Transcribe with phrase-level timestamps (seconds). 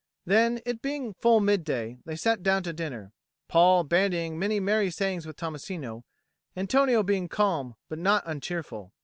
[0.25, 3.11] Then, it being full mid day, they sat down to dinner,
[3.47, 6.05] Paul bandying many merry sayings with Tommasino,
[6.57, 8.93] Antonio being calm but not uncheerful.